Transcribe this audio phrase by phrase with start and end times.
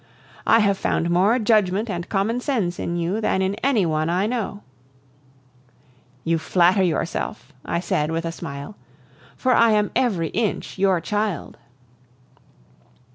[0.47, 4.63] I have found more judgment and commonsense in you than in any one I know"
[6.23, 8.75] "You flatter yourself," I said, with a smile,
[9.35, 11.59] "for I am every inch your child!"